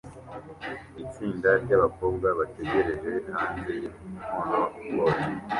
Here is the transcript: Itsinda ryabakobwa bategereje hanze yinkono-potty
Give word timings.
Itsinda 1.03 1.49
ryabakobwa 1.63 2.27
bategereje 2.39 3.13
hanze 3.35 3.71
yinkono-potty 3.81 5.29